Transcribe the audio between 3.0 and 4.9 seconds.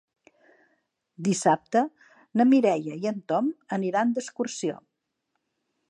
i en Tom aniran d'excursió.